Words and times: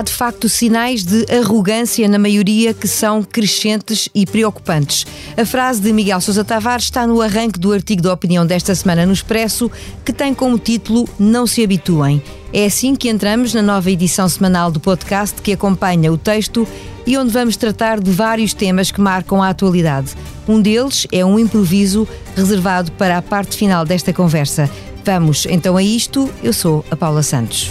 há 0.00 0.02
de 0.02 0.12
facto 0.12 0.48
sinais 0.48 1.04
de 1.04 1.26
arrogância 1.30 2.08
na 2.08 2.18
maioria 2.18 2.72
que 2.72 2.88
são 2.88 3.22
crescentes 3.22 4.08
e 4.14 4.24
preocupantes. 4.24 5.06
A 5.36 5.44
frase 5.44 5.82
de 5.82 5.92
Miguel 5.92 6.22
Sousa 6.22 6.42
Tavares 6.42 6.84
está 6.84 7.06
no 7.06 7.20
arranque 7.20 7.60
do 7.60 7.70
artigo 7.70 8.00
da 8.00 8.12
opinião 8.12 8.46
desta 8.46 8.74
semana 8.74 9.04
no 9.04 9.12
Expresso, 9.12 9.70
que 10.02 10.10
tem 10.10 10.32
como 10.32 10.58
título 10.58 11.06
Não 11.18 11.46
se 11.46 11.62
habituem. 11.62 12.22
É 12.50 12.64
assim 12.64 12.96
que 12.96 13.10
entramos 13.10 13.52
na 13.52 13.60
nova 13.60 13.90
edição 13.90 14.26
semanal 14.26 14.70
do 14.70 14.80
podcast 14.80 15.42
que 15.42 15.52
acompanha 15.52 16.10
o 16.10 16.16
texto 16.16 16.66
e 17.06 17.18
onde 17.18 17.30
vamos 17.30 17.58
tratar 17.58 18.00
de 18.00 18.10
vários 18.10 18.54
temas 18.54 18.90
que 18.90 19.02
marcam 19.02 19.42
a 19.42 19.50
atualidade. 19.50 20.14
Um 20.48 20.62
deles 20.62 21.06
é 21.12 21.22
um 21.26 21.38
improviso 21.38 22.08
reservado 22.34 22.90
para 22.92 23.18
a 23.18 23.22
parte 23.22 23.54
final 23.54 23.84
desta 23.84 24.14
conversa. 24.14 24.70
Vamos 25.04 25.44
então 25.44 25.76
a 25.76 25.82
isto. 25.82 26.30
Eu 26.42 26.54
sou 26.54 26.84
a 26.90 26.96
Paula 26.96 27.22
Santos. 27.22 27.70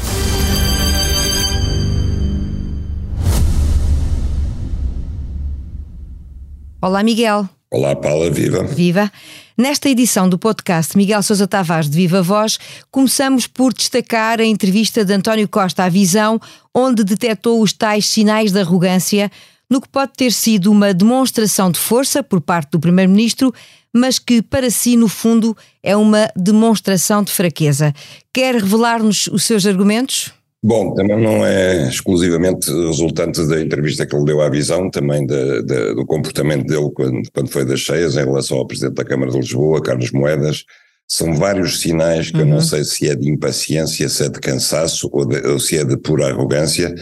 Olá, 6.82 7.04
Miguel. 7.04 7.50
Olá, 7.70 7.94
Paula, 7.94 8.32
viva. 8.32 8.64
Viva. 8.64 9.12
Nesta 9.58 9.90
edição 9.90 10.30
do 10.30 10.40
podcast 10.40 10.96
Miguel 10.96 11.22
Sousa 11.22 11.46
Tavares 11.46 11.90
de 11.90 11.98
Viva 11.98 12.22
Voz, 12.22 12.58
começamos 12.90 13.46
por 13.48 13.74
destacar 13.74 14.40
a 14.40 14.46
entrevista 14.46 15.04
de 15.04 15.14
António 15.14 15.46
Costa 15.50 15.84
à 15.84 15.90
Visão, 15.90 16.40
onde 16.74 17.04
detectou 17.04 17.62
os 17.62 17.74
tais 17.74 18.08
sinais 18.08 18.54
de 18.54 18.62
arrogância, 18.62 19.30
no 19.70 19.82
que 19.82 19.90
pode 19.90 20.14
ter 20.16 20.32
sido 20.32 20.72
uma 20.72 20.94
demonstração 20.94 21.70
de 21.70 21.78
força 21.78 22.24
por 22.24 22.40
parte 22.40 22.72
do 22.72 22.80
Primeiro-Ministro, 22.80 23.54
mas 23.94 24.18
que 24.18 24.42
para 24.42 24.70
si, 24.70 24.96
no 24.96 25.10
fundo, 25.10 25.58
é 25.84 25.98
uma 25.98 26.32
demonstração 26.34 27.22
de 27.22 27.34
fraqueza. 27.34 27.94
Quer 28.34 28.56
revelar-nos 28.56 29.28
os 29.28 29.44
seus 29.44 29.66
argumentos? 29.66 30.32
Bom, 30.62 30.94
também 30.94 31.22
não 31.22 31.46
é 31.46 31.88
exclusivamente 31.88 32.70
resultante 32.70 33.48
da 33.48 33.62
entrevista 33.62 34.06
que 34.06 34.14
ele 34.14 34.26
deu 34.26 34.42
à 34.42 34.50
visão, 34.50 34.90
também 34.90 35.26
de, 35.26 35.64
de, 35.64 35.96
do 35.96 36.06
comportamento 36.06 36.68
dele 36.68 36.92
quando, 36.94 37.22
quando 37.34 37.50
foi 37.50 37.64
das 37.64 37.80
cheias 37.80 38.18
em 38.18 38.26
relação 38.26 38.58
ao 38.58 38.68
Presidente 38.68 38.96
da 38.96 39.06
Câmara 39.06 39.32
de 39.32 39.40
Lisboa, 39.40 39.82
Carlos 39.82 40.12
Moedas. 40.12 40.66
São 41.08 41.34
vários 41.34 41.80
sinais 41.80 42.30
que 42.30 42.36
uhum. 42.36 42.42
eu 42.42 42.48
não 42.48 42.56
uhum. 42.56 42.62
sei 42.62 42.84
se 42.84 43.08
é 43.08 43.16
de 43.16 43.30
impaciência, 43.30 44.10
se 44.10 44.26
é 44.26 44.30
de 44.30 44.40
cansaço 44.40 45.10
ou, 45.12 45.26
de, 45.26 45.48
ou 45.48 45.60
se 45.60 45.78
é 45.78 45.84
de 45.84 45.96
pura 45.98 46.28
arrogância, 46.28 46.94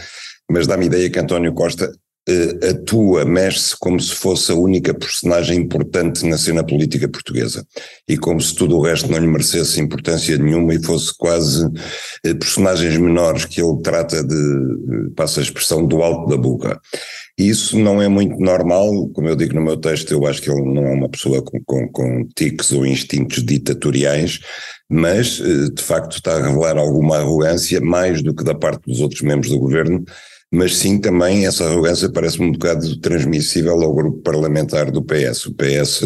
mas 0.48 0.66
dá-me 0.66 0.86
ideia 0.86 1.10
que 1.10 1.18
António 1.18 1.52
Costa 1.52 1.92
uh, 2.28 2.70
atua, 2.70 3.24
mexe-se 3.24 3.76
como 3.78 3.98
se 3.98 4.14
fosse 4.14 4.52
a 4.52 4.54
única 4.54 4.92
personagem 4.92 5.58
importante 5.58 6.26
na 6.26 6.36
cena 6.36 6.64
política 6.64 7.08
portuguesa 7.08 7.66
e 8.08 8.16
como 8.16 8.40
se 8.40 8.54
tudo 8.54 8.76
o 8.76 8.82
resto 8.82 9.10
não 9.10 9.18
lhe 9.18 9.26
merecesse 9.26 9.80
importância 9.80 10.36
nenhuma 10.36 10.74
e 10.74 10.82
fosse 10.82 11.16
quase 11.16 11.64
uh, 11.64 12.38
personagens 12.38 12.96
menores 12.98 13.44
que 13.44 13.60
ele 13.60 13.80
trata 13.82 14.22
de, 14.22 14.34
uh, 14.34 15.10
passa 15.16 15.40
a 15.40 15.42
expressão, 15.42 15.86
do 15.86 16.02
alto 16.02 16.28
da 16.28 16.36
boca. 16.36 16.80
Isso 17.38 17.78
não 17.78 18.02
é 18.02 18.08
muito 18.08 18.36
normal, 18.38 19.08
como 19.10 19.28
eu 19.28 19.36
digo 19.36 19.54
no 19.54 19.62
meu 19.62 19.76
texto, 19.76 20.10
eu 20.10 20.26
acho 20.26 20.42
que 20.42 20.50
ele 20.50 20.74
não 20.74 20.84
é 20.84 20.92
uma 20.92 21.08
pessoa 21.08 21.40
com, 21.40 21.62
com, 21.64 21.88
com 21.88 22.28
tiques 22.34 22.72
ou 22.72 22.84
instintos 22.84 23.44
ditatoriais, 23.44 24.40
mas 24.90 25.36
de 25.36 25.82
facto 25.82 26.16
está 26.16 26.34
a 26.34 26.42
revelar 26.42 26.76
alguma 26.76 27.18
arrogância, 27.18 27.80
mais 27.80 28.22
do 28.22 28.34
que 28.34 28.42
da 28.42 28.56
parte 28.56 28.82
dos 28.86 29.00
outros 29.00 29.22
membros 29.22 29.52
do 29.52 29.58
governo, 29.58 30.04
mas 30.52 30.76
sim 30.76 30.98
também 31.00 31.46
essa 31.46 31.64
arrogância 31.64 32.10
parece-me 32.10 32.46
um 32.46 32.52
bocado 32.52 32.98
transmissível 33.00 33.80
ao 33.82 33.94
grupo 33.94 34.22
parlamentar 34.22 34.90
do 34.90 35.02
PS. 35.02 35.46
O 35.46 35.54
PS 35.54 36.02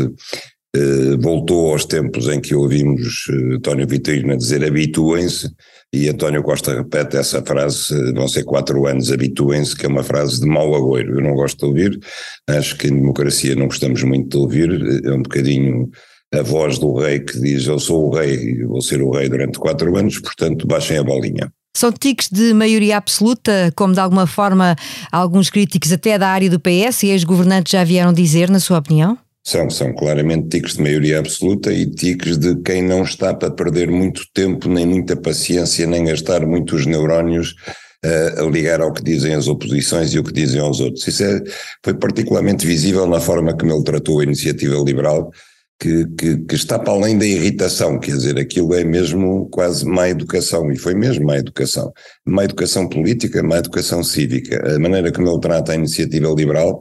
eh, 0.75 1.17
voltou 1.21 1.71
aos 1.71 1.85
tempos 1.85 2.29
em 2.29 2.41
que 2.41 2.55
ouvimos 2.55 3.27
eh, 3.31 3.57
António 3.57 3.87
Vitorino 3.87 4.37
dizer 4.37 4.65
habituem-se, 4.65 5.51
e 5.93 6.09
António 6.09 6.43
Costa 6.43 6.75
repete 6.75 7.19
essa 7.19 7.43
frase, 7.43 8.13
vão 8.15 8.27
ser 8.27 8.45
quatro 8.45 8.87
anos, 8.87 9.13
habituem-se, 9.13 9.77
que 9.77 9.85
é 9.85 9.89
uma 9.89 10.03
frase 10.03 10.41
de 10.41 10.47
mau 10.47 10.75
agouro. 10.75 11.19
Eu 11.19 11.21
não 11.21 11.35
gosto 11.35 11.59
de 11.59 11.65
ouvir, 11.67 12.01
acho 12.49 12.79
que 12.79 12.89
em 12.89 12.97
democracia 12.97 13.55
não 13.55 13.67
gostamos 13.67 14.03
muito 14.03 14.31
de 14.31 14.37
ouvir, 14.39 15.05
é 15.05 15.13
um 15.13 15.23
bocadinho 15.23 15.91
a 16.33 16.41
voz 16.41 16.79
do 16.79 16.95
rei 16.95 17.21
que 17.21 17.39
diz 17.39 17.67
eu 17.67 17.79
sou 17.79 18.09
o 18.09 18.15
rei 18.15 18.35
e 18.35 18.65
vou 18.65 18.81
ser 18.81 19.03
o 19.03 19.11
rei 19.11 19.29
durante 19.29 19.59
quatro 19.59 19.95
anos, 19.97 20.19
portanto 20.19 20.67
baixem 20.67 20.97
a 20.97 21.03
bolinha. 21.05 21.53
São 21.75 21.91
tiques 21.91 22.29
de 22.31 22.53
maioria 22.53 22.97
absoluta, 22.97 23.73
como 23.75 23.95
de 23.95 24.01
alguma 24.01 24.27
forma 24.27 24.77
alguns 25.11 25.49
críticos 25.49 25.93
até 25.93 26.19
da 26.19 26.29
área 26.29 26.51
do 26.51 26.61
PS 26.61 27.05
e 27.05 27.11
ex-governantes 27.11 27.73
já 27.73 27.83
vieram 27.83 28.13
dizer, 28.13 28.51
na 28.51 28.61
sua 28.61 28.79
opinião? 28.79 29.19
São, 29.45 29.69
são 29.71 29.93
claramente 29.93 30.49
tiques 30.49 30.75
de 30.75 30.83
maioria 30.83 31.19
absoluta 31.19 31.73
e 31.73 31.91
tiques 31.91 32.39
de 32.39 32.55
quem 32.63 32.81
não 32.83 33.03
está 33.03 33.35
para 33.35 33.51
perder 33.51 33.91
muito 33.91 34.23
tempo, 34.33 34.69
nem 34.69 34.87
muita 34.87 35.17
paciência, 35.17 35.87
nem 35.87 36.05
gastar 36.05 36.47
muitos 36.47 36.87
neurónios 36.87 37.57
uh, 38.05 38.41
a 38.41 38.51
ligar 38.51 38.81
ao 38.81 38.93
que 38.93 39.03
dizem 39.03 39.35
as 39.35 39.49
oposições 39.49 40.15
e 40.15 40.19
o 40.19 40.25
que 40.25 40.33
dizem 40.33 40.61
aos 40.61 40.79
outros. 40.79 41.09
Isso 41.09 41.25
é, 41.25 41.43
foi 41.83 41.95
particularmente 41.95 42.65
visível 42.67 43.07
na 43.07 43.19
forma 43.19 43.57
como 43.57 43.73
ele 43.73 43.83
tratou 43.83 44.21
a 44.21 44.25
iniciativa 44.25 44.77
liberal, 44.77 45.33
que, 45.83 46.07
que, 46.17 46.37
que, 46.45 46.55
está 46.55 46.79
para 46.79 46.93
além 46.93 47.19
da 47.19 47.27
irritação, 47.27 47.99
quer 47.99 48.13
dizer, 48.13 48.39
aquilo 48.39 48.73
é 48.73 48.85
mesmo 48.85 49.49
quase 49.51 49.85
má 49.85 50.09
educação, 50.09 50.71
e 50.71 50.79
foi 50.79 50.95
mesmo 50.95 51.27
má 51.27 51.37
educação. 51.37 51.93
Má 52.25 52.45
educação 52.45 52.89
política, 52.89 53.43
má 53.43 53.59
educação 53.59 54.05
cívica. 54.05 54.77
A 54.77 54.79
maneira 54.79 55.11
como 55.11 55.29
ele 55.29 55.41
trata 55.41 55.73
a 55.73 55.75
iniciativa 55.75 56.29
liberal 56.29 56.81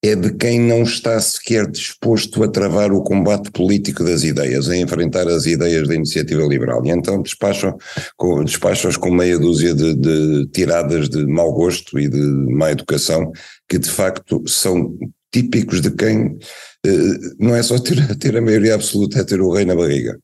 é 0.00 0.14
de 0.14 0.32
quem 0.34 0.60
não 0.60 0.84
está 0.84 1.18
sequer 1.20 1.68
disposto 1.68 2.44
a 2.44 2.48
travar 2.48 2.92
o 2.92 3.02
combate 3.02 3.50
político 3.50 4.04
das 4.04 4.22
ideias, 4.22 4.68
a 4.68 4.76
enfrentar 4.76 5.26
as 5.26 5.44
ideias 5.44 5.88
da 5.88 5.96
iniciativa 5.96 6.44
liberal. 6.44 6.86
E 6.86 6.90
então 6.90 7.20
despacham, 7.20 7.76
com, 8.16 8.44
despacham 8.44 8.92
com 8.92 9.10
meia 9.10 9.36
dúzia 9.36 9.74
de, 9.74 9.96
de 9.96 10.46
tiradas 10.52 11.08
de 11.08 11.26
mau 11.26 11.52
gosto 11.52 11.98
e 11.98 12.08
de 12.08 12.20
má 12.20 12.70
educação, 12.70 13.32
que 13.68 13.80
de 13.80 13.90
facto 13.90 14.44
são 14.46 14.96
típicos 15.32 15.80
de 15.80 15.90
quem 15.90 16.38
eh, 16.86 17.18
não 17.38 17.54
é 17.54 17.62
só 17.62 17.78
ter, 17.78 17.96
ter 18.18 18.36
a 18.36 18.40
maioria 18.40 18.74
absoluta, 18.74 19.20
é 19.20 19.24
ter 19.24 19.40
o 19.40 19.52
rei 19.52 19.64
na 19.64 19.74
barriga. 19.74 20.18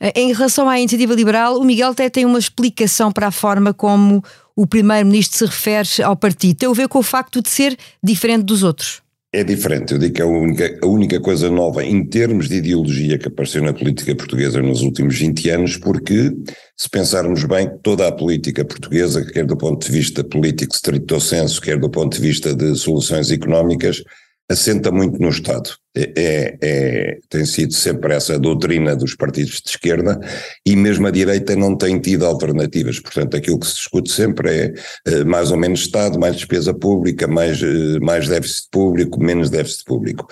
Eh, 0.00 0.12
em 0.16 0.32
relação 0.32 0.68
à 0.68 0.78
iniciativa 0.78 1.14
liberal, 1.14 1.58
o 1.58 1.64
Miguel 1.64 1.90
até 1.90 2.08
tem 2.08 2.24
uma 2.24 2.38
explicação 2.38 3.12
para 3.12 3.28
a 3.28 3.32
forma 3.32 3.74
como 3.74 4.22
o 4.54 4.66
primeiro-ministro 4.66 5.38
se 5.38 5.44
refere 5.46 6.02
ao 6.02 6.16
partido. 6.16 6.56
Tem 6.56 6.68
a 6.68 6.72
ver 6.72 6.88
com 6.88 6.98
o 6.98 7.02
facto 7.02 7.42
de 7.42 7.48
ser 7.48 7.76
diferente 8.02 8.44
dos 8.44 8.62
outros. 8.62 9.02
É 9.32 9.44
diferente, 9.44 9.92
eu 9.92 9.98
digo 9.98 10.14
que 10.14 10.22
é 10.22 10.24
a 10.24 10.28
única, 10.28 10.78
a 10.82 10.86
única 10.86 11.20
coisa 11.20 11.50
nova 11.50 11.84
em 11.84 12.06
termos 12.06 12.48
de 12.48 12.56
ideologia 12.56 13.18
que 13.18 13.28
apareceu 13.28 13.62
na 13.62 13.74
política 13.74 14.14
portuguesa 14.14 14.62
nos 14.62 14.80
últimos 14.80 15.18
20 15.18 15.50
anos, 15.50 15.76
porque, 15.76 16.32
se 16.74 16.88
pensarmos 16.88 17.44
bem, 17.44 17.70
toda 17.82 18.08
a 18.08 18.12
política 18.12 18.64
portuguesa, 18.64 19.22
quer 19.26 19.44
do 19.44 19.54
ponto 19.54 19.84
de 19.84 19.92
vista 19.92 20.24
político 20.24 20.74
stricto 20.74 21.20
senso, 21.20 21.60
quer 21.60 21.78
do 21.78 21.90
ponto 21.90 22.16
de 22.16 22.22
vista 22.22 22.54
de 22.54 22.74
soluções 22.76 23.30
económicas, 23.30 24.02
assenta 24.48 24.92
muito 24.92 25.20
no 25.20 25.28
Estado. 25.28 25.70
É, 25.96 26.12
é, 26.14 26.58
é, 26.60 27.18
tem 27.28 27.44
sido 27.46 27.72
sempre 27.72 28.14
essa 28.14 28.38
doutrina 28.38 28.94
dos 28.94 29.14
partidos 29.14 29.62
de 29.62 29.70
esquerda 29.70 30.20
e 30.64 30.76
mesmo 30.76 31.06
a 31.06 31.10
direita 31.10 31.56
não 31.56 31.76
tem 31.76 31.98
tido 31.98 32.26
alternativas. 32.26 33.00
Portanto, 33.00 33.36
aquilo 33.36 33.58
que 33.58 33.66
se 33.66 33.74
discute 33.76 34.12
sempre 34.12 34.50
é, 34.50 34.74
é 35.06 35.24
mais 35.24 35.50
ou 35.50 35.56
menos 35.56 35.80
Estado, 35.80 36.18
mais 36.18 36.36
despesa 36.36 36.72
pública, 36.74 37.26
mais, 37.26 37.62
eh, 37.62 37.98
mais 38.00 38.28
déficit 38.28 38.68
público, 38.70 39.22
menos 39.22 39.50
déficit 39.50 39.84
público. 39.84 40.28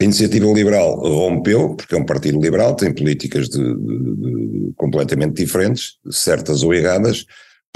A 0.00 0.04
iniciativa 0.04 0.46
liberal 0.46 1.00
rompeu, 1.00 1.74
porque 1.74 1.94
é 1.94 1.98
um 1.98 2.04
partido 2.04 2.40
liberal, 2.40 2.74
tem 2.74 2.94
políticas 2.94 3.48
de, 3.48 3.58
de, 3.58 4.16
de, 4.16 4.72
completamente 4.76 5.34
diferentes, 5.34 5.94
certas 6.10 6.62
ou 6.62 6.74
erradas, 6.74 7.24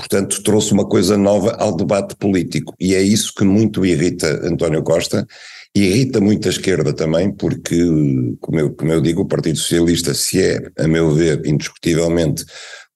Portanto, 0.00 0.42
trouxe 0.42 0.72
uma 0.72 0.88
coisa 0.88 1.14
nova 1.18 1.52
ao 1.58 1.76
debate 1.76 2.16
político 2.16 2.74
e 2.80 2.94
é 2.94 3.02
isso 3.02 3.34
que 3.36 3.44
muito 3.44 3.84
irrita 3.84 4.40
António 4.46 4.82
Costa 4.82 5.26
e 5.74 5.82
irrita 5.82 6.20
muito 6.20 6.48
a 6.48 6.50
esquerda 6.50 6.92
também, 6.92 7.32
porque, 7.32 7.78
como 8.40 8.58
eu, 8.58 8.74
como 8.74 8.92
eu 8.92 9.00
digo, 9.00 9.22
o 9.22 9.28
Partido 9.28 9.58
Socialista, 9.58 10.12
se 10.14 10.42
é, 10.42 10.60
a 10.78 10.88
meu 10.88 11.12
ver, 11.12 11.46
indiscutivelmente, 11.46 12.44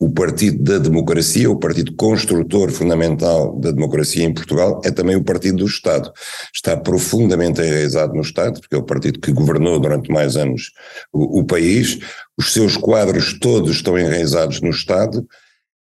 o 0.01 0.11
partido 0.11 0.63
da 0.63 0.79
democracia, 0.79 1.49
o 1.51 1.59
partido 1.59 1.95
construtor 1.95 2.71
fundamental 2.73 3.59
da 3.61 3.71
democracia 3.71 4.25
em 4.25 4.35
Portugal, 4.35 4.81
é 4.85 4.91
também 4.91 5.15
o 5.15 5.23
partido 5.23 5.59
do 5.59 5.67
Estado. 5.67 6.13
Está 6.53 6.77
profundamente 6.77 7.61
enraizado 7.61 8.13
no 8.13 8.21
Estado, 8.21 8.61
porque 8.61 8.75
é 8.75 8.79
o 8.79 8.85
partido 8.85 9.21
que 9.21 9.33
governou 9.33 9.79
durante 9.79 10.11
mais 10.11 10.37
anos 10.37 10.73
o, 11.13 11.41
o 11.41 11.45
país, 11.47 11.99
os 12.37 12.53
seus 12.53 12.77
quadros 12.77 13.39
todos 13.39 13.77
estão 13.77 13.97
enraizados 13.97 14.61
no 14.61 14.71
Estado 14.71 15.25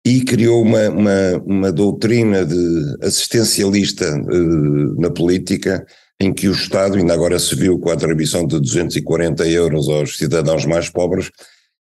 e 0.05 0.21
criou 0.25 0.61
uma, 0.61 0.89
uma, 0.89 1.43
uma 1.45 1.71
doutrina 1.71 2.45
de 2.45 2.97
assistencialista 3.01 4.05
uh, 4.05 5.01
na 5.01 5.09
política 5.09 5.85
em 6.21 6.31
que 6.31 6.47
o 6.47 6.51
Estado, 6.51 6.99
ainda 6.99 7.15
agora 7.15 7.39
se 7.39 7.55
viu 7.55 7.79
com 7.79 7.89
a 7.89 7.93
atribuição 7.93 8.45
de 8.45 8.59
240 8.59 9.47
euros 9.47 9.89
aos 9.89 10.17
cidadãos 10.17 10.67
mais 10.67 10.87
pobres, 10.87 11.31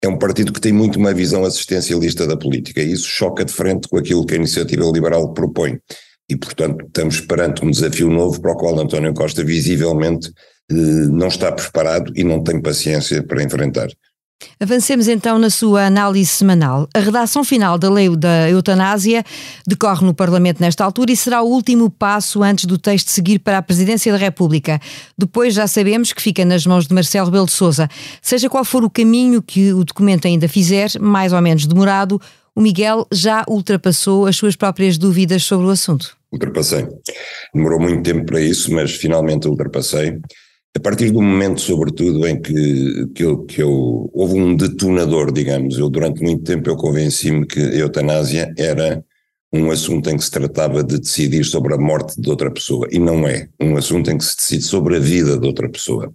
é 0.03 0.07
um 0.07 0.17
partido 0.17 0.51
que 0.51 0.59
tem 0.59 0.73
muito 0.73 0.97
uma 0.97 1.13
visão 1.13 1.45
assistencialista 1.45 2.25
da 2.25 2.35
política 2.35 2.81
e 2.81 2.91
isso 2.91 3.07
choca 3.07 3.45
de 3.45 3.53
frente 3.53 3.87
com 3.87 3.95
aquilo 3.95 4.25
que 4.25 4.33
a 4.33 4.37
iniciativa 4.37 4.83
liberal 4.85 5.31
propõe. 5.33 5.79
E, 6.27 6.35
portanto, 6.35 6.83
estamos 6.83 7.21
perante 7.21 7.63
um 7.63 7.69
desafio 7.69 8.09
novo 8.09 8.41
para 8.41 8.53
o 8.53 8.57
qual 8.57 8.79
António 8.79 9.13
Costa 9.13 9.43
visivelmente 9.43 10.33
eh, 10.71 10.73
não 10.73 11.27
está 11.27 11.51
preparado 11.51 12.11
e 12.15 12.23
não 12.23 12.41
tem 12.41 12.59
paciência 12.59 13.21
para 13.21 13.43
enfrentar. 13.43 13.89
Avancemos 14.59 15.07
então 15.07 15.37
na 15.39 15.49
sua 15.49 15.85
análise 15.85 16.29
semanal. 16.29 16.87
A 16.93 16.99
redação 16.99 17.43
final 17.43 17.77
da 17.77 17.89
lei 17.89 18.15
da 18.15 18.49
eutanásia 18.49 19.23
decorre 19.67 20.05
no 20.05 20.13
Parlamento 20.13 20.61
nesta 20.61 20.83
altura 20.83 21.11
e 21.11 21.17
será 21.17 21.41
o 21.41 21.47
último 21.47 21.89
passo 21.89 22.43
antes 22.43 22.65
do 22.65 22.77
texto 22.77 23.09
seguir 23.09 23.39
para 23.39 23.57
a 23.57 23.61
Presidência 23.61 24.11
da 24.11 24.17
República. 24.17 24.79
Depois 25.17 25.53
já 25.53 25.67
sabemos 25.67 26.13
que 26.13 26.21
fica 26.21 26.45
nas 26.45 26.65
mãos 26.65 26.87
de 26.87 26.93
Marcelo 26.93 27.25
Rebelo 27.25 27.45
de 27.45 27.51
Sousa. 27.51 27.89
Seja 28.21 28.49
qual 28.49 28.63
for 28.63 28.83
o 28.83 28.89
caminho 28.89 29.41
que 29.41 29.73
o 29.73 29.83
documento 29.83 30.27
ainda 30.27 30.47
fizer, 30.47 30.89
mais 30.99 31.33
ou 31.33 31.41
menos 31.41 31.65
demorado, 31.65 32.21
o 32.55 32.61
Miguel 32.61 33.07
já 33.11 33.43
ultrapassou 33.47 34.27
as 34.27 34.35
suas 34.35 34.55
próprias 34.55 34.97
dúvidas 34.97 35.43
sobre 35.43 35.65
o 35.65 35.69
assunto. 35.69 36.15
Ultrapassei. 36.31 36.87
Demorou 37.53 37.79
muito 37.79 38.03
tempo 38.03 38.25
para 38.25 38.41
isso, 38.41 38.71
mas 38.73 38.95
finalmente 38.95 39.47
ultrapassei. 39.47 40.19
A 40.75 40.79
partir 40.79 41.11
do 41.11 41.21
momento, 41.21 41.61
sobretudo, 41.61 42.27
em 42.27 42.41
que, 42.41 43.07
que, 43.13 43.23
eu, 43.23 43.45
que 43.45 43.61
eu, 43.61 44.09
houve 44.11 44.41
um 44.41 44.55
detonador, 44.55 45.31
digamos, 45.31 45.77
eu 45.77 45.87
durante 45.87 46.21
muito 46.23 46.43
tempo 46.43 46.67
eu 46.67 46.75
convenci-me 46.75 47.45
que 47.45 47.59
a 47.59 47.75
eutanásia 47.75 48.51
era 48.57 49.05
um 49.53 49.69
assunto 49.69 50.09
em 50.09 50.17
que 50.17 50.23
se 50.23 50.31
tratava 50.31 50.83
de 50.83 50.99
decidir 50.99 51.43
sobre 51.45 51.75
a 51.75 51.77
morte 51.77 52.19
de 52.19 52.27
outra 52.27 52.49
pessoa, 52.49 52.87
e 52.91 52.97
não 52.97 53.27
é. 53.27 53.47
Um 53.61 53.77
assunto 53.77 54.09
em 54.09 54.17
que 54.17 54.25
se 54.25 54.35
decide 54.35 54.63
sobre 54.63 54.95
a 54.95 54.99
vida 54.99 55.37
de 55.37 55.45
outra 55.45 55.69
pessoa, 55.69 56.11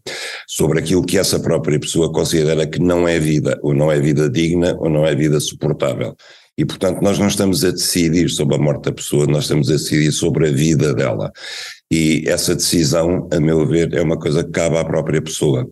sobre 0.46 0.80
aquilo 0.80 1.04
que 1.04 1.16
essa 1.16 1.38
própria 1.38 1.78
pessoa 1.78 2.12
considera 2.12 2.66
que 2.66 2.80
não 2.80 3.06
é 3.06 3.20
vida, 3.20 3.56
ou 3.62 3.72
não 3.72 3.92
é 3.92 4.00
vida 4.00 4.28
digna, 4.28 4.76
ou 4.80 4.90
não 4.90 5.06
é 5.06 5.14
vida 5.14 5.38
suportável. 5.38 6.16
E, 6.58 6.64
portanto, 6.64 7.00
nós 7.00 7.20
não 7.20 7.28
estamos 7.28 7.64
a 7.64 7.70
decidir 7.70 8.28
sobre 8.28 8.56
a 8.56 8.58
morte 8.58 8.86
da 8.86 8.92
pessoa, 8.92 9.28
nós 9.28 9.44
estamos 9.44 9.68
a 9.68 9.74
decidir 9.74 10.10
sobre 10.10 10.48
a 10.48 10.50
vida 10.50 10.92
dela. 10.92 11.30
E 11.88 12.24
essa 12.26 12.56
decisão, 12.56 13.28
a 13.32 13.38
meu 13.38 13.64
ver, 13.64 13.94
é 13.94 14.02
uma 14.02 14.18
coisa 14.18 14.42
que 14.42 14.50
cabe 14.50 14.76
à 14.76 14.84
própria 14.84 15.22
pessoa. 15.22 15.70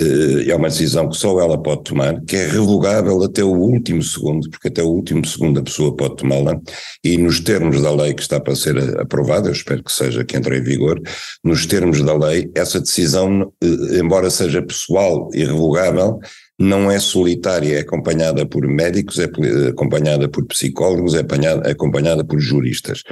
Eh, 0.00 0.50
é 0.50 0.54
uma 0.54 0.68
decisão 0.68 1.08
que 1.08 1.16
só 1.16 1.40
ela 1.40 1.60
pode 1.60 1.82
tomar, 1.82 2.20
que 2.24 2.36
é 2.36 2.46
revogável 2.46 3.20
até 3.24 3.42
o 3.42 3.52
último 3.52 4.00
segundo, 4.00 4.48
porque 4.48 4.68
até 4.68 4.80
o 4.80 4.86
último 4.86 5.26
segundo 5.26 5.58
a 5.58 5.62
pessoa 5.62 5.94
pode 5.94 6.16
tomá-la, 6.16 6.60
e 7.02 7.16
nos 7.16 7.40
termos 7.40 7.82
da 7.82 7.92
lei 7.92 8.14
que 8.14 8.22
está 8.22 8.38
para 8.38 8.54
ser 8.54 9.00
aprovada, 9.00 9.48
eu 9.48 9.52
espero 9.52 9.82
que 9.82 9.90
seja 9.90 10.24
que 10.24 10.36
entre 10.36 10.58
em 10.58 10.62
vigor, 10.62 11.00
nos 11.42 11.66
termos 11.66 12.00
da 12.02 12.16
lei, 12.16 12.48
essa 12.54 12.80
decisão, 12.80 13.52
eh, 13.62 13.98
embora 13.98 14.30
seja 14.30 14.62
pessoal 14.62 15.28
e 15.34 15.44
revogável, 15.44 16.20
não 16.60 16.90
é 16.90 16.98
solitária, 17.00 17.78
é 17.78 17.80
acompanhada 17.80 18.46
por 18.46 18.66
médicos, 18.68 19.18
é 19.18 19.28
acompanhada 19.68 20.28
por 20.28 20.44
psicólogos, 20.46 21.14
é 21.14 21.24
acompanhada 21.70 22.24
por 22.24 22.40
juristas. 22.40 23.02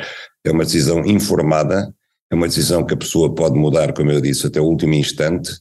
É 0.44 0.50
uma 0.50 0.64
decisão 0.64 1.04
informada, 1.06 1.92
é 2.30 2.34
uma 2.34 2.48
decisão 2.48 2.84
que 2.84 2.94
a 2.94 2.96
pessoa 2.96 3.32
pode 3.32 3.56
mudar, 3.56 3.92
como 3.92 4.10
eu 4.10 4.20
disse, 4.20 4.48
até 4.48 4.60
o 4.60 4.64
último 4.64 4.94
instante 4.94 5.52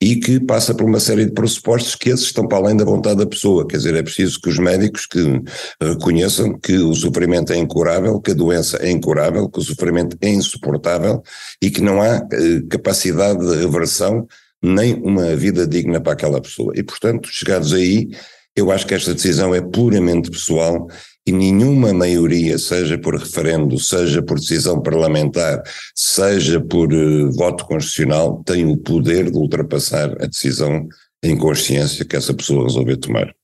e 0.00 0.16
que 0.16 0.40
passa 0.40 0.74
por 0.74 0.84
uma 0.84 1.00
série 1.00 1.24
de 1.24 1.32
pressupostos 1.32 1.94
que 1.94 2.10
esses 2.10 2.26
estão 2.26 2.46
para 2.46 2.58
além 2.58 2.76
da 2.76 2.84
vontade 2.84 3.18
da 3.18 3.26
pessoa. 3.26 3.66
Quer 3.66 3.78
dizer, 3.78 3.94
é 3.94 4.02
preciso 4.02 4.40
que 4.40 4.48
os 4.48 4.58
médicos 4.58 5.06
que 5.06 5.42
reconheçam 5.80 6.58
que 6.58 6.76
o 6.76 6.94
sofrimento 6.94 7.52
é 7.52 7.56
incurável, 7.56 8.20
que 8.20 8.32
a 8.32 8.34
doença 8.34 8.76
é 8.78 8.90
incurável, 8.90 9.48
que 9.48 9.58
o 9.58 9.62
sofrimento 9.62 10.16
é 10.20 10.28
insuportável 10.28 11.22
e 11.62 11.70
que 11.70 11.80
não 11.80 12.02
há 12.02 12.16
eh, 12.16 12.62
capacidade 12.68 13.38
de 13.38 13.56
reversão 13.56 14.26
nem 14.62 14.94
uma 14.94 15.36
vida 15.36 15.66
digna 15.66 16.00
para 16.00 16.14
aquela 16.14 16.40
pessoa. 16.40 16.72
E, 16.74 16.82
portanto, 16.82 17.28
chegados 17.30 17.72
aí, 17.72 18.08
eu 18.56 18.70
acho 18.70 18.86
que 18.86 18.94
esta 18.94 19.14
decisão 19.14 19.54
é 19.54 19.60
puramente 19.60 20.30
pessoal 20.30 20.88
e 21.26 21.32
nenhuma 21.32 21.92
maioria, 21.92 22.58
seja 22.58 22.98
por 22.98 23.16
referendo, 23.16 23.78
seja 23.78 24.22
por 24.22 24.38
decisão 24.38 24.80
parlamentar, 24.80 25.62
seja 25.94 26.60
por 26.60 26.92
uh, 26.92 27.32
voto 27.32 27.64
constitucional, 27.64 28.42
tem 28.44 28.66
o 28.66 28.76
poder 28.76 29.30
de 29.30 29.38
ultrapassar 29.38 30.10
a 30.22 30.26
decisão 30.26 30.86
em 31.22 31.36
consciência 31.36 32.04
que 32.04 32.14
essa 32.14 32.34
pessoa 32.34 32.64
resolveu 32.64 32.98
tomar. 32.98 33.34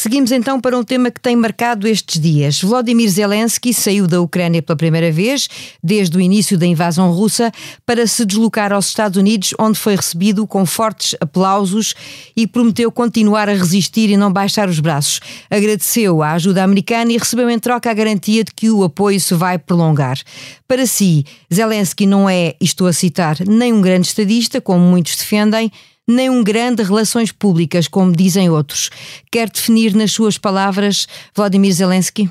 Seguimos 0.00 0.32
então 0.32 0.58
para 0.58 0.78
um 0.78 0.82
tema 0.82 1.10
que 1.10 1.20
tem 1.20 1.36
marcado 1.36 1.86
estes 1.86 2.18
dias. 2.18 2.62
Vladimir 2.62 3.06
Zelensky 3.10 3.74
saiu 3.74 4.06
da 4.06 4.18
Ucrânia 4.18 4.62
pela 4.62 4.74
primeira 4.74 5.12
vez, 5.12 5.46
desde 5.84 6.16
o 6.16 6.20
início 6.22 6.56
da 6.56 6.64
invasão 6.64 7.12
russa, 7.12 7.52
para 7.84 8.06
se 8.06 8.24
deslocar 8.24 8.72
aos 8.72 8.88
Estados 8.88 9.18
Unidos, 9.18 9.52
onde 9.58 9.78
foi 9.78 9.94
recebido 9.94 10.46
com 10.46 10.64
fortes 10.64 11.14
aplausos 11.20 11.94
e 12.34 12.46
prometeu 12.46 12.90
continuar 12.90 13.50
a 13.50 13.52
resistir 13.52 14.08
e 14.08 14.16
não 14.16 14.32
baixar 14.32 14.70
os 14.70 14.80
braços. 14.80 15.20
Agradeceu 15.50 16.22
a 16.22 16.32
ajuda 16.32 16.64
americana 16.64 17.12
e 17.12 17.18
recebeu 17.18 17.50
em 17.50 17.58
troca 17.58 17.90
a 17.90 17.94
garantia 17.94 18.42
de 18.42 18.54
que 18.54 18.70
o 18.70 18.82
apoio 18.82 19.20
se 19.20 19.34
vai 19.34 19.58
prolongar. 19.58 20.18
Para 20.66 20.86
si, 20.86 21.26
Zelensky 21.52 22.06
não 22.06 22.26
é, 22.26 22.54
estou 22.58 22.86
a 22.86 22.92
citar, 22.94 23.36
nem 23.46 23.70
um 23.70 23.82
grande 23.82 24.06
estadista, 24.06 24.62
como 24.62 24.82
muitos 24.82 25.14
defendem, 25.16 25.70
nem 26.10 26.28
um 26.28 26.42
grande 26.42 26.82
relações 26.82 27.32
públicas, 27.32 27.88
como 27.88 28.12
dizem 28.12 28.50
outros. 28.50 28.90
Quer 29.30 29.48
definir 29.48 29.94
nas 29.94 30.12
suas 30.12 30.36
palavras 30.36 31.06
Vladimir 31.34 31.72
Zelensky? 31.72 32.30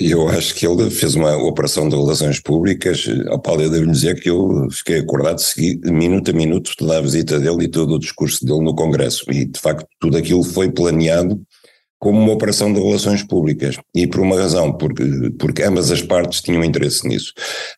Eu 0.00 0.28
acho 0.28 0.52
que 0.54 0.66
ele 0.66 0.90
fez 0.90 1.14
uma 1.14 1.36
operação 1.36 1.88
de 1.88 1.94
relações 1.94 2.40
públicas. 2.40 3.06
Ao 3.28 3.38
Paulo, 3.38 3.70
devo 3.70 3.90
dizer 3.90 4.20
que 4.20 4.28
eu 4.28 4.68
fiquei 4.70 4.98
acordado, 4.98 5.38
segui 5.38 5.80
minuto 5.84 6.32
a 6.32 6.34
minuto 6.34 6.72
toda 6.76 6.98
a 6.98 7.00
visita 7.00 7.38
dele 7.38 7.64
e 7.64 7.68
todo 7.68 7.94
o 7.94 7.98
discurso 7.98 8.44
dele 8.44 8.62
no 8.62 8.74
Congresso. 8.74 9.24
E, 9.30 9.44
de 9.44 9.60
facto, 9.60 9.86
tudo 10.00 10.16
aquilo 10.16 10.42
foi 10.42 10.72
planeado 10.72 11.40
como 12.04 12.20
uma 12.20 12.34
operação 12.34 12.70
de 12.70 12.78
relações 12.78 13.22
públicas. 13.22 13.78
E 13.94 14.06
por 14.06 14.20
uma 14.20 14.36
razão, 14.36 14.74
porque, 14.74 15.02
porque 15.38 15.62
ambas 15.62 15.90
as 15.90 16.02
partes 16.02 16.42
tinham 16.42 16.62
interesse 16.62 17.08
nisso. 17.08 17.32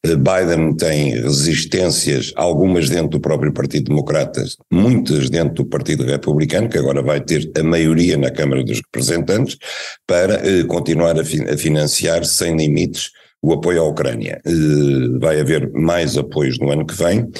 Eh, 0.04 0.16
Biden 0.16 0.74
tem 0.74 1.10
resistências, 1.10 2.32
algumas 2.34 2.90
dentro 2.90 3.10
do 3.10 3.20
próprio 3.20 3.52
Partido 3.52 3.84
Democrata, 3.84 4.44
muitas 4.68 5.30
dentro 5.30 5.54
do 5.54 5.66
Partido 5.66 6.04
Republicano, 6.04 6.68
que 6.68 6.76
agora 6.76 7.02
vai 7.02 7.20
ter 7.20 7.48
a 7.56 7.62
maioria 7.62 8.16
na 8.16 8.32
Câmara 8.32 8.64
dos 8.64 8.78
Representantes, 8.78 9.56
para 10.04 10.44
eh, 10.44 10.64
continuar 10.64 11.16
a, 11.20 11.24
fi 11.24 11.48
a 11.48 11.56
financiar 11.56 12.24
sem 12.24 12.56
limites 12.56 13.12
o 13.40 13.52
apoio 13.52 13.82
à 13.82 13.84
Ucrânia. 13.84 14.40
Eh, 14.44 15.18
vai 15.20 15.40
haver 15.40 15.70
mais 15.72 16.18
apoios 16.18 16.58
no 16.58 16.72
ano 16.72 16.84
que 16.84 16.96
vem 16.96 17.30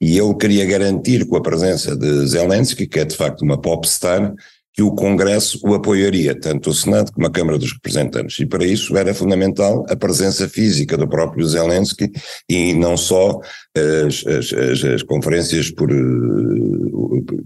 e 0.00 0.16
ele 0.16 0.34
queria 0.36 0.64
garantir 0.64 1.26
com 1.26 1.36
a 1.36 1.42
presença 1.42 1.96
de 1.96 2.28
Zelensky, 2.28 2.86
que 2.86 3.00
é 3.00 3.04
de 3.04 3.16
facto 3.16 3.42
uma 3.42 3.60
popstar, 3.60 4.32
que 4.76 4.82
o 4.82 4.94
Congresso 4.94 5.58
o 5.64 5.74
apoiaria, 5.74 6.38
tanto 6.38 6.68
o 6.68 6.74
Senado 6.74 7.10
como 7.10 7.26
a 7.26 7.30
Câmara 7.30 7.56
dos 7.56 7.72
Representantes. 7.72 8.38
E 8.38 8.44
para 8.44 8.64
isso 8.64 8.94
era 8.94 9.14
fundamental 9.14 9.86
a 9.88 9.96
presença 9.96 10.46
física 10.46 10.98
do 10.98 11.08
próprio 11.08 11.46
Zelensky 11.46 12.12
e 12.46 12.74
não 12.74 12.94
só 12.94 13.40
as, 13.74 14.26
as, 14.26 14.52
as, 14.52 14.84
as 14.84 15.02
conferências 15.02 15.70
por, 15.70 15.88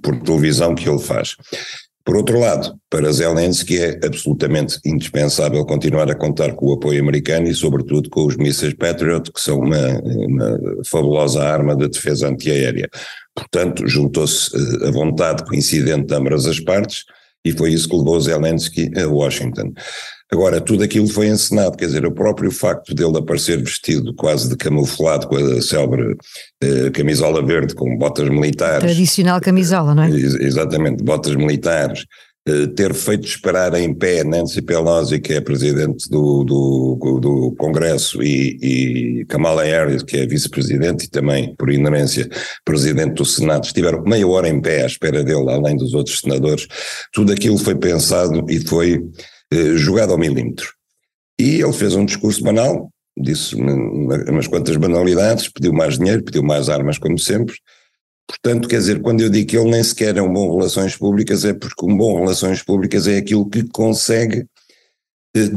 por 0.03 0.21
televisão 0.23 0.75
que 0.75 0.88
ele 0.88 0.99
faz. 0.99 1.37
Por 2.05 2.17
outro 2.17 2.41
lado, 2.41 2.75
para 2.88 3.12
Zelensky 3.12 3.79
é 3.79 4.00
absolutamente 4.05 4.81
indispensável 4.85 5.64
continuar 5.64 6.11
a 6.11 6.16
contar 6.16 6.54
com 6.54 6.66
o 6.66 6.73
apoio 6.73 7.00
americano 7.00 7.47
e, 7.47 7.54
sobretudo, 7.54 8.11
com 8.11 8.26
os 8.26 8.37
mísseis 8.37 8.75
Patriot, 8.75 9.31
que 9.31 9.40
são 9.40 9.61
uma, 9.61 10.00
uma 10.00 10.59
fabulosa 10.85 11.45
arma 11.45 11.76
de 11.76 11.88
defesa 11.88 12.26
antiaérea. 12.26 12.88
Portanto, 13.33 13.87
juntou-se 13.87 14.50
eh, 14.57 14.88
a 14.88 14.90
vontade 14.90 15.45
coincidente 15.45 16.07
de 16.07 16.14
ambas 16.14 16.47
as 16.47 16.59
partes 16.59 17.04
e 17.44 17.52
foi 17.52 17.73
isso 17.73 17.88
que 17.88 17.97
levou 17.97 18.20
Zelensky 18.20 18.90
a 18.99 19.06
Washington. 19.06 19.73
Agora, 20.32 20.61
tudo 20.61 20.85
aquilo 20.85 21.09
foi 21.09 21.26
encenado, 21.26 21.76
quer 21.76 21.87
dizer, 21.87 22.06
o 22.06 22.12
próprio 22.12 22.52
facto 22.52 22.94
dele 22.94 23.18
aparecer 23.18 23.59
vestido 23.59 24.14
quase 24.14 24.49
de 24.49 24.56
camuflado 24.56 25.26
com 25.26 25.37
a 25.37 25.61
célebre 25.61 26.16
eh, 26.62 26.90
camisola 26.90 27.44
verde 27.44 27.75
com 27.75 27.99
botas 27.99 28.28
militares. 28.28 28.85
Tradicional 28.85 29.40
camisola, 29.40 29.92
não 29.92 30.04
é? 30.04 30.11
Ex 30.11 30.35
exatamente, 30.37 31.02
botas 31.02 31.35
militares, 31.35 32.04
ter 32.75 32.94
feito 32.94 33.26
esperar 33.26 33.75
em 33.75 33.94
pé 33.94 34.25
Nancy 34.25 34.62
Pelosi, 34.62 35.20
que 35.20 35.35
é 35.35 35.40
presidente 35.40 36.09
do, 36.09 36.42
do, 36.42 37.20
do 37.20 37.54
Congresso, 37.59 38.23
e, 38.23 39.20
e, 39.20 39.25
Kamala 39.26 39.62
Harris, 39.62 40.02
que 40.02 40.16
é 40.16 40.26
vice-presidente 40.26 41.04
e 41.04 41.11
também, 41.11 41.54
por 41.56 41.70
inerência, 41.70 42.28
presidente 42.64 43.14
do 43.14 43.25
Senado, 43.25 43.64
estiveram 43.64 44.02
meia 44.02 44.26
hora 44.26 44.49
em 44.49 44.61
pé 44.61 44.82
à 44.82 44.87
espera 44.87 45.23
dele, 45.23 45.50
além 45.50 45.76
dos 45.76 45.92
outros 45.92 46.20
senadores. 46.20 46.66
Tudo 47.12 47.32
aquilo 47.32 47.59
foi 47.59 47.75
pensado 47.75 48.44
e 48.49 48.59
foi 48.61 49.04
eh, 49.52 49.76
jogado 49.76 50.12
ao 50.12 50.18
milímetro. 50.18 50.73
E 51.38 51.61
ele 51.61 51.73
fez 51.73 51.94
um 51.94 52.04
discurso 52.04 52.42
banal, 52.42 52.90
disse 53.18 53.54
umas 53.54 54.47
quantas 54.47 54.76
banalidades, 54.76 55.49
pediu 55.49 55.73
mais 55.73 55.99
dinheiro, 55.99 56.25
pediu 56.25 56.42
mais 56.42 56.68
armas, 56.68 56.99
como 56.99 57.18
sempre, 57.18 57.54
Portanto, 58.30 58.68
quer 58.68 58.78
dizer, 58.78 59.02
quando 59.02 59.22
eu 59.22 59.28
digo 59.28 59.49
que 59.49 59.58
ele 59.58 59.70
nem 59.70 59.82
sequer 59.82 60.16
é 60.16 60.22
um 60.22 60.32
bom 60.32 60.56
relações 60.56 60.96
públicas, 60.96 61.44
é 61.44 61.52
porque 61.52 61.84
um 61.84 61.96
bom 61.96 62.20
relações 62.20 62.62
públicas 62.62 63.08
é 63.08 63.16
aquilo 63.16 63.49
que 63.50 63.64
consegue 63.68 64.46
eh, 65.37 65.50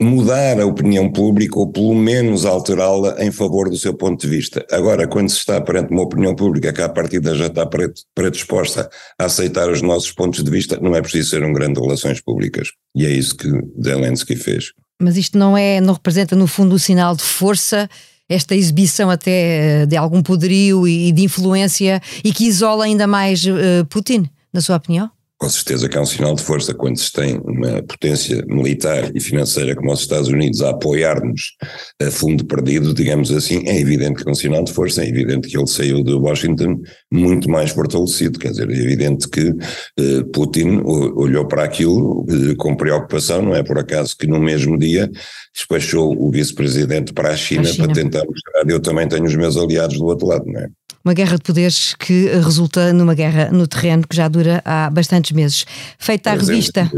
mudar 0.00 0.60
a 0.60 0.66
opinião 0.66 1.10
pública 1.10 1.58
ou 1.58 1.72
pelo 1.72 1.94
menos 1.94 2.44
alterá-la 2.44 3.16
em 3.18 3.32
favor 3.32 3.68
do 3.68 3.76
seu 3.76 3.94
ponto 3.94 4.20
de 4.20 4.28
vista. 4.28 4.64
Agora, 4.70 5.08
quando 5.08 5.28
se 5.28 5.38
está 5.38 5.60
perante 5.60 5.92
uma 5.92 6.02
opinião 6.02 6.36
pública 6.36 6.72
que 6.72 6.82
à 6.82 6.88
partida 6.88 7.34
já 7.34 7.48
está 7.48 7.68
predisposta 8.14 8.88
a 9.18 9.24
aceitar 9.24 9.68
os 9.68 9.82
nossos 9.82 10.12
pontos 10.12 10.42
de 10.42 10.50
vista, 10.50 10.78
não 10.80 10.94
é 10.94 11.02
preciso 11.02 11.30
ser 11.30 11.42
um 11.42 11.52
grande 11.52 11.80
relações 11.80 12.20
públicas. 12.20 12.68
E 12.96 13.04
é 13.04 13.10
isso 13.10 13.36
que 13.36 13.48
Zelensky 13.82 14.36
fez. 14.36 14.72
Mas 15.02 15.16
isto 15.16 15.36
não 15.36 15.58
é, 15.58 15.80
não 15.80 15.94
representa 15.94 16.36
no 16.36 16.46
fundo 16.46 16.76
o 16.76 16.78
sinal 16.78 17.16
de 17.16 17.22
força 17.24 17.88
esta 18.28 18.54
exibição 18.54 19.10
até 19.10 19.82
eh, 19.82 19.86
de 19.86 19.96
algum 19.96 20.22
poderio 20.22 20.88
e 20.88 21.12
de 21.12 21.22
influência 21.24 22.00
e 22.22 22.32
que 22.32 22.46
isola 22.46 22.84
ainda 22.84 23.06
mais 23.06 23.44
uh, 23.44 23.84
Putin, 23.88 24.28
na 24.52 24.60
sua 24.60 24.76
opinião? 24.76 25.10
Com 25.38 25.48
certeza 25.48 25.88
que 25.88 25.98
é 25.98 26.00
um 26.00 26.06
sinal 26.06 26.34
de 26.34 26.42
força 26.42 26.72
quando 26.72 26.98
se 26.98 27.12
tem 27.12 27.40
uma 27.44 27.82
potência 27.82 28.44
militar 28.46 29.10
e 29.14 29.20
financeira 29.20 29.74
como 29.74 29.92
os 29.92 30.00
Estados 30.00 30.28
Unidos 30.28 30.62
a 30.62 30.70
apoiar-nos 30.70 31.52
a 32.00 32.10
fundo 32.10 32.44
perdido, 32.44 32.94
digamos 32.94 33.30
assim, 33.32 33.62
é 33.66 33.78
evidente 33.78 34.22
que 34.22 34.28
é 34.28 34.32
um 34.32 34.34
sinal 34.34 34.62
de 34.62 34.72
força, 34.72 35.02
é 35.02 35.08
evidente 35.08 35.48
que 35.48 35.56
ele 35.56 35.66
saiu 35.66 36.02
de 36.02 36.14
Washington 36.14 36.80
muito 37.12 37.50
mais 37.50 37.70
fortalecido, 37.70 38.38
quer 38.38 38.50
dizer, 38.50 38.70
é 38.70 38.74
evidente 38.74 39.28
que 39.28 39.50
uh, 39.50 40.24
Putin 40.32 40.80
olhou 40.84 41.46
para 41.46 41.64
aquilo 41.64 42.22
uh, 42.22 42.56
com 42.56 42.76
preocupação, 42.76 43.42
não 43.42 43.54
é 43.54 43.62
por 43.62 43.78
acaso 43.78 44.16
que 44.16 44.26
no 44.26 44.40
mesmo 44.40 44.78
dia 44.78 45.10
despachou 45.54 46.16
o 46.16 46.30
vice-presidente 46.30 47.12
para 47.12 47.30
a 47.30 47.36
China, 47.36 47.62
a 47.62 47.64
China, 47.72 47.86
para 47.86 47.94
tentar 47.94 48.24
mostrar 48.24 48.64
eu 48.68 48.80
também 48.80 49.08
tenho 49.08 49.24
os 49.24 49.34
meus 49.34 49.56
aliados 49.56 49.98
do 49.98 50.06
outro 50.06 50.26
lado, 50.26 50.44
não 50.46 50.60
é? 50.60 50.68
Uma 51.04 51.12
guerra 51.12 51.36
de 51.36 51.42
poderes 51.42 51.94
que 51.94 52.28
resulta 52.28 52.92
numa 52.92 53.14
guerra 53.14 53.50
no 53.50 53.66
terreno 53.66 54.06
que 54.08 54.16
já 54.16 54.26
dura 54.26 54.62
há 54.64 54.88
bastantes 54.88 55.32
meses. 55.32 55.66
Feita 55.98 56.30
a 56.30 56.34
revista. 56.34 56.90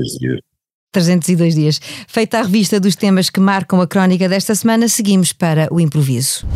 302 0.92 1.54
dias. 1.54 1.80
Feita 2.06 2.38
a 2.38 2.42
revista 2.42 2.80
dos 2.80 2.96
temas 2.96 3.28
que 3.28 3.40
marcam 3.40 3.80
a 3.80 3.86
crónica 3.86 4.28
desta 4.28 4.54
semana, 4.54 4.88
seguimos 4.88 5.32
para 5.32 5.68
o 5.70 5.80
improviso. 5.80 6.46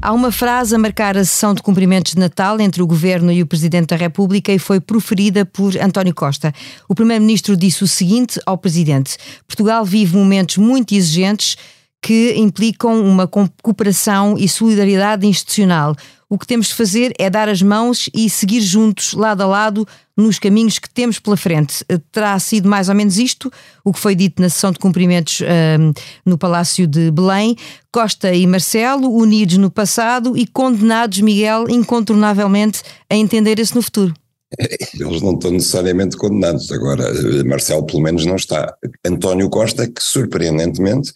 Há 0.00 0.12
uma 0.12 0.30
frase 0.30 0.76
a 0.76 0.78
marcar 0.78 1.16
a 1.16 1.24
sessão 1.24 1.52
de 1.52 1.60
cumprimentos 1.60 2.12
de 2.12 2.20
Natal 2.20 2.60
entre 2.60 2.80
o 2.80 2.86
Governo 2.86 3.32
e 3.32 3.42
o 3.42 3.46
Presidente 3.46 3.88
da 3.88 3.96
República 3.96 4.52
e 4.52 4.58
foi 4.58 4.80
proferida 4.80 5.44
por 5.44 5.76
António 5.76 6.14
Costa. 6.14 6.52
O 6.88 6.94
Primeiro-Ministro 6.94 7.56
disse 7.56 7.82
o 7.82 7.88
seguinte 7.88 8.40
ao 8.46 8.56
Presidente: 8.56 9.16
Portugal 9.46 9.84
vive 9.84 10.16
momentos 10.16 10.56
muito 10.56 10.94
exigentes 10.94 11.56
que 12.00 12.34
implicam 12.36 13.00
uma 13.04 13.26
cooperação 13.26 14.36
e 14.38 14.48
solidariedade 14.48 15.26
institucional. 15.26 15.96
O 16.30 16.38
que 16.38 16.46
temos 16.46 16.68
de 16.68 16.74
fazer 16.74 17.14
é 17.18 17.30
dar 17.30 17.48
as 17.48 17.62
mãos 17.62 18.10
e 18.14 18.28
seguir 18.28 18.60
juntos, 18.60 19.14
lado 19.14 19.42
a 19.42 19.46
lado, 19.46 19.88
nos 20.14 20.38
caminhos 20.38 20.78
que 20.78 20.90
temos 20.90 21.18
pela 21.18 21.38
frente. 21.38 21.84
Terá 22.12 22.38
sido 22.38 22.68
mais 22.68 22.90
ou 22.90 22.94
menos 22.94 23.16
isto 23.16 23.50
o 23.82 23.92
que 23.92 23.98
foi 23.98 24.14
dito 24.14 24.42
na 24.42 24.50
sessão 24.50 24.70
de 24.70 24.78
cumprimentos 24.78 25.40
um, 25.40 25.92
no 26.26 26.36
Palácio 26.36 26.86
de 26.86 27.10
Belém. 27.10 27.56
Costa 27.90 28.34
e 28.34 28.46
Marcelo 28.46 29.10
unidos 29.10 29.56
no 29.56 29.70
passado 29.70 30.36
e 30.36 30.46
condenados, 30.46 31.18
Miguel, 31.20 31.64
incontornavelmente 31.70 32.82
a 33.08 33.16
entender-se 33.16 33.74
no 33.74 33.80
futuro. 33.80 34.12
Eles 34.58 35.22
não 35.22 35.32
estão 35.32 35.50
necessariamente 35.50 36.16
condenados. 36.16 36.70
Agora, 36.70 37.04
Marcelo, 37.44 37.86
pelo 37.86 38.02
menos, 38.02 38.26
não 38.26 38.36
está. 38.36 38.74
António 39.06 39.48
Costa, 39.48 39.86
que 39.86 40.02
surpreendentemente 40.02 41.12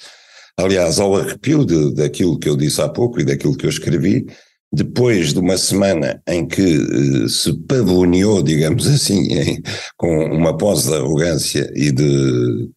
Aliás, 0.57 0.99
ao 0.99 1.17
arrepio 1.17 1.65
de, 1.65 1.95
daquilo 1.95 2.39
que 2.39 2.49
eu 2.49 2.57
disse 2.57 2.81
há 2.81 2.89
pouco 2.89 3.21
e 3.21 3.25
daquilo 3.25 3.57
que 3.57 3.67
eu 3.67 3.71
escrevi, 3.71 4.27
depois 4.73 5.33
de 5.33 5.39
uma 5.39 5.59
semana 5.59 6.23
em 6.27 6.47
que 6.47 6.63
eh, 6.63 7.29
se 7.29 7.53
pavoneou, 7.67 8.43
digamos 8.43 8.87
assim, 8.89 9.33
em, 9.33 9.63
com 9.97 10.25
uma 10.27 10.57
pose 10.57 10.89
de 10.89 10.95
arrogância 10.95 11.71
e 11.75 11.93
de, 11.93 12.71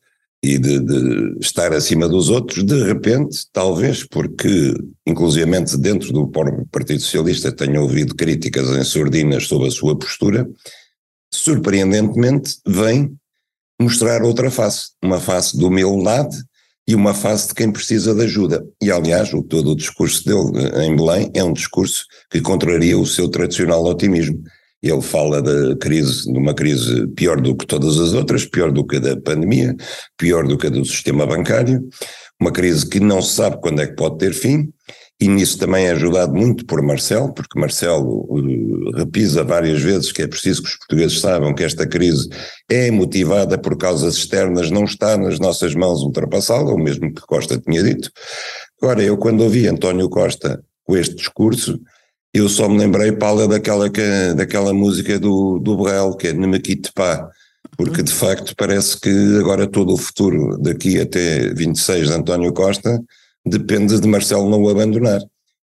e 0.43 0.57
de, 0.57 0.79
de, 0.79 1.37
estar 1.39 1.71
acima 1.73 2.07
dos 2.09 2.29
outros, 2.29 2.63
de 2.63 2.83
repente, 2.83 3.45
talvez 3.51 4.03
porque, 4.03 4.73
inclusivamente 5.07 5.77
dentro 5.77 6.11
do 6.11 6.29
Partido 6.71 6.99
Socialista, 6.99 7.51
tenha 7.51 7.81
ouvido 7.81 8.15
críticas 8.15 8.69
em 8.69 8.83
sordinas 8.83 9.47
sobre 9.47 9.69
a 9.69 9.71
sua 9.71 9.97
postura, 9.97 10.47
surpreendentemente 11.33 12.57
vem 12.67 13.15
mostrar 13.81 14.21
outra 14.21 14.51
face, 14.51 14.91
uma 15.03 15.19
face 15.19 15.57
de 15.57 15.63
humildade 15.63 16.37
e 16.87 16.93
uma 16.93 17.13
face 17.13 17.49
de 17.49 17.55
quem 17.55 17.71
precisa 17.71 18.13
de 18.13 18.23
ajuda. 18.23 18.65
E, 18.81 18.91
aliás, 18.91 19.33
o, 19.33 19.41
todo 19.41 19.71
o 19.71 19.75
discurso 19.75 20.23
dele 20.23 20.67
eh, 20.73 20.85
em 20.85 20.95
Belém 20.95 21.31
é 21.33 21.43
um 21.43 21.53
discurso 21.53 22.05
que 22.29 22.41
contraria 22.41 22.97
o 22.97 23.05
seu 23.05 23.27
tradicional 23.27 23.83
otimismo. 23.83 24.41
Ele 24.83 25.01
fala 25.01 25.41
da 25.41 25.75
crise, 25.77 26.31
de 26.31 26.37
uma 26.37 26.53
crise 26.53 27.07
pior 27.15 27.41
do 27.41 27.55
que 27.55 27.65
todas 27.65 27.99
as 27.99 28.13
outras, 28.13 28.45
pior 28.45 28.71
do 28.71 28.85
que 28.85 28.97
a 28.97 28.99
da 28.99 29.17
pandemia, 29.17 29.75
pior 30.15 30.47
do 30.47 30.57
que 30.57 30.67
a 30.67 30.69
do 30.69 30.85
sistema 30.85 31.25
bancário, 31.25 31.87
uma 32.39 32.51
crise 32.51 32.87
que 32.87 32.99
não 32.99 33.21
se 33.21 33.35
sabe 33.35 33.59
quando 33.61 33.81
é 33.81 33.87
que 33.87 33.95
pode 33.95 34.19
ter 34.19 34.33
fim, 34.33 34.71
e 35.19 35.27
nisso 35.29 35.57
também 35.57 35.85
é 35.85 35.91
ajudado 35.91 36.33
muito 36.33 36.65
por 36.65 36.81
Marcelo, 36.81 37.33
porque 37.33 37.57
Marcelo 37.57 38.25
uh, 38.29 38.91
repisa 38.97 39.43
várias 39.43 39.81
vezes 39.81 40.11
que 40.11 40.21
é 40.21 40.27
preciso 40.27 40.61
que 40.61 40.67
os 40.67 40.75
portugueses 40.75 41.21
saibam 41.21 41.55
que 41.55 41.63
esta 41.63 41.87
crise 41.87 42.27
é 42.69 42.91
motivada 42.91 43.57
por 43.57 43.77
causas 43.77 44.15
externas, 44.15 44.69
não 44.69 44.83
está 44.83 45.15
nas 45.15 45.39
nossas 45.39 45.73
mãos 45.73 46.01
ultrapassá-la, 46.01 46.73
o 46.73 46.77
mesmo 46.77 47.13
que 47.13 47.21
Costa 47.21 47.57
tinha 47.57 47.81
dito. 47.81 48.11
Agora, 48.81 49.01
eu 49.01 49.17
quando 49.17 49.41
ouvi 49.41 49.67
António 49.67 50.09
Costa 50.09 50.61
com 50.83 50.97
este 50.97 51.15
discurso, 51.15 51.79
eu 52.33 52.49
só 52.49 52.67
me 52.67 52.77
lembrei, 52.77 53.13
Paula, 53.13 53.47
daquela, 53.47 53.89
que, 53.89 54.33
daquela 54.35 54.73
música 54.73 55.17
do, 55.17 55.57
do 55.59 55.77
Brel, 55.77 56.13
que 56.15 56.27
é 56.27 56.33
Ne 56.33 56.45
me 56.45 56.59
quitte 56.59 56.91
pas, 56.93 57.21
porque 57.77 58.03
de 58.03 58.13
facto 58.13 58.53
parece 58.57 58.99
que 58.99 59.37
agora 59.39 59.65
todo 59.65 59.93
o 59.93 59.97
futuro, 59.97 60.57
daqui 60.57 60.99
até 60.99 61.53
26 61.53 62.07
de 62.07 62.13
António 62.13 62.51
Costa, 62.51 63.01
depende 63.45 63.99
de 63.99 64.07
Marcelo 64.07 64.49
não 64.49 64.63
o 64.63 64.69
abandonar. 64.69 65.21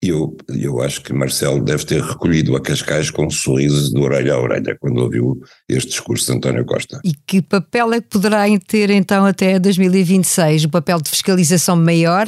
E 0.03 0.09
eu, 0.09 0.35
eu 0.49 0.81
acho 0.81 1.01
que 1.01 1.13
Marcelo 1.13 1.63
deve 1.63 1.85
ter 1.85 2.01
recolhido 2.01 2.57
a 2.57 2.59
Cascais 2.59 3.09
com 3.09 3.25
um 3.25 3.29
sorriso 3.29 3.89
de 3.89 4.01
orelha 4.01 4.33
a 4.33 4.41
orelha 4.41 4.75
quando 4.77 4.97
ouviu 4.97 5.39
este 5.69 5.91
discurso 5.91 6.25
de 6.25 6.33
António 6.33 6.65
Costa. 6.65 6.99
E 7.05 7.13
que 7.25 7.41
papel 7.41 7.93
é 7.93 8.01
que 8.01 8.09
poderá 8.09 8.43
ter 8.67 8.89
então 8.89 9.25
até 9.25 9.57
2026? 9.57 10.65
O 10.65 10.69
papel 10.69 10.99
de 10.99 11.09
fiscalização 11.09 11.77
maior 11.77 12.27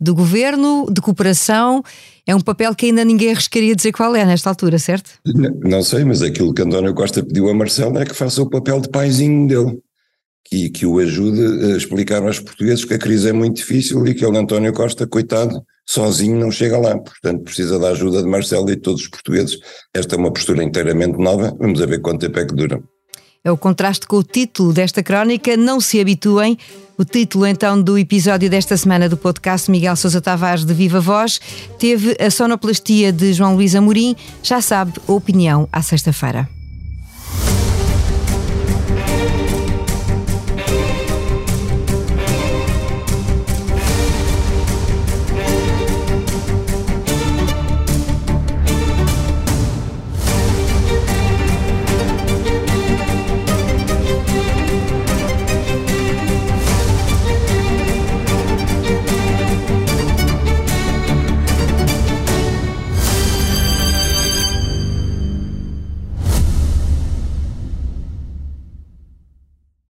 do 0.00 0.14
governo, 0.14 0.86
de 0.88 1.00
cooperação? 1.00 1.82
É 2.24 2.32
um 2.32 2.40
papel 2.40 2.72
que 2.76 2.86
ainda 2.86 3.04
ninguém 3.04 3.32
arriscaria 3.32 3.74
dizer 3.74 3.90
qual 3.90 4.14
é 4.14 4.24
nesta 4.24 4.48
altura, 4.48 4.78
certo? 4.78 5.10
Não, 5.26 5.50
não 5.64 5.82
sei, 5.82 6.04
mas 6.04 6.22
aquilo 6.22 6.54
que 6.54 6.62
António 6.62 6.94
Costa 6.94 7.24
pediu 7.24 7.48
a 7.48 7.54
Marcelo 7.54 7.98
é 7.98 8.04
que 8.04 8.14
faça 8.14 8.40
o 8.40 8.48
papel 8.48 8.80
de 8.80 8.88
paizinho 8.88 9.48
dele 9.48 9.80
que, 10.48 10.70
que 10.70 10.86
o 10.86 10.98
ajude 10.98 11.72
a 11.72 11.76
explicar 11.76 12.22
aos 12.22 12.40
portugueses 12.40 12.84
que 12.84 12.94
a 12.94 12.98
crise 12.98 13.28
é 13.28 13.32
muito 13.32 13.56
difícil 13.56 14.06
e 14.06 14.14
que 14.14 14.24
ele, 14.24 14.38
António 14.38 14.72
Costa, 14.72 15.06
coitado, 15.06 15.60
sozinho 15.84 16.38
não 16.38 16.50
chega 16.50 16.78
lá. 16.78 16.96
Portanto, 16.96 17.42
precisa 17.42 17.78
da 17.78 17.88
ajuda 17.88 18.22
de 18.22 18.28
Marcelo 18.28 18.70
e 18.70 18.76
de 18.76 18.82
todos 18.82 19.02
os 19.02 19.08
portugueses. 19.08 19.58
Esta 19.94 20.14
é 20.14 20.18
uma 20.18 20.32
postura 20.32 20.62
inteiramente 20.62 21.18
nova. 21.18 21.54
Vamos 21.58 21.78
ver 21.80 22.00
quanto 22.00 22.20
tempo 22.20 22.38
é 22.38 22.44
que 22.44 22.54
dura. 22.54 22.80
É 23.44 23.50
o 23.50 23.56
contraste 23.56 24.08
com 24.08 24.16
o 24.16 24.24
título 24.24 24.72
desta 24.72 25.02
crónica. 25.04 25.56
Não 25.56 25.80
se 25.80 26.00
habituem. 26.00 26.58
O 26.98 27.04
título, 27.04 27.46
então, 27.46 27.80
do 27.80 27.98
episódio 27.98 28.48
desta 28.48 28.76
semana 28.76 29.08
do 29.08 29.16
podcast 29.16 29.70
Miguel 29.70 29.94
Sousa 29.94 30.20
Tavares 30.20 30.64
de 30.64 30.72
Viva 30.72 30.98
Voz 30.98 31.40
teve 31.78 32.16
a 32.18 32.30
sonoplastia 32.30 33.12
de 33.12 33.32
João 33.32 33.54
Luís 33.54 33.74
Amorim. 33.74 34.16
Já 34.42 34.60
sabe, 34.60 34.94
a 35.06 35.12
opinião 35.12 35.68
à 35.70 35.82
sexta-feira. 35.82 36.55